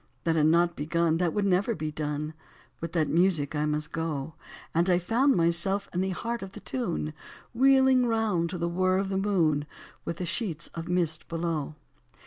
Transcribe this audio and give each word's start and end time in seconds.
That 0.23 0.35
had 0.35 0.47
not 0.47 0.75
begun. 0.75 1.17
That 1.17 1.31
would 1.31 1.45
never 1.45 1.75
be 1.75 1.91
done, 1.91 2.33
With 2.79 2.93
that 2.93 3.07
music 3.07 3.53
I 3.55 3.65
must 3.67 3.91
go: 3.91 4.33
And 4.73 4.89
I 4.89 4.97
found 4.97 5.35
myself 5.35 5.87
in 5.93 6.01
the 6.01 6.09
heart 6.09 6.41
of 6.41 6.53
the 6.53 6.59
tune. 6.59 7.13
Wheeling 7.53 8.07
round 8.07 8.49
to 8.49 8.57
the 8.57 8.67
whirr 8.67 8.97
of 8.97 9.09
the 9.09 9.17
moon, 9.17 9.67
With 10.03 10.17
the 10.17 10.25
sheets 10.25 10.69
of 10.69 10.89
mist 10.89 11.27
below. 11.27 11.75